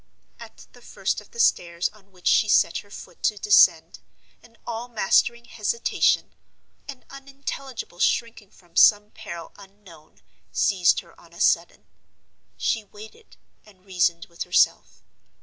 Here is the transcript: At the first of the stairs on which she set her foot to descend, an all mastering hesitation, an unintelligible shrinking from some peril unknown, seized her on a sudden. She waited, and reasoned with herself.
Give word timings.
At 0.39 0.65
the 0.73 0.81
first 0.81 1.21
of 1.21 1.29
the 1.29 1.39
stairs 1.39 1.87
on 1.89 2.11
which 2.11 2.25
she 2.25 2.49
set 2.49 2.79
her 2.79 2.89
foot 2.89 3.21
to 3.21 3.37
descend, 3.37 3.99
an 4.41 4.57
all 4.65 4.87
mastering 4.87 5.45
hesitation, 5.45 6.33
an 6.87 7.05
unintelligible 7.11 7.99
shrinking 7.99 8.49
from 8.49 8.75
some 8.75 9.11
peril 9.11 9.51
unknown, 9.57 10.23
seized 10.51 11.01
her 11.01 11.13
on 11.19 11.33
a 11.33 11.39
sudden. 11.39 11.85
She 12.57 12.83
waited, 12.83 13.37
and 13.63 13.85
reasoned 13.85 14.25
with 14.25 14.41
herself. 14.41 15.03